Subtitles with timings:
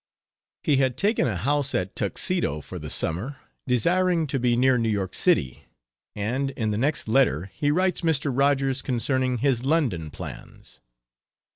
[0.63, 4.89] He had taken a house at Tuxedo for the summer, desiring to be near New
[4.89, 5.65] York City,
[6.15, 8.31] and in the next letter he writes Mr.
[8.35, 10.79] Rogers concerning his London plans.